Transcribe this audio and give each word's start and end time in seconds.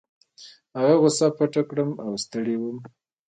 هغه 0.77 0.95
غوسه 1.01 1.27
پټه 1.37 1.61
کړم 1.69 1.89
او 2.05 2.11
ستړی 2.23 2.55
وم. 2.57 2.77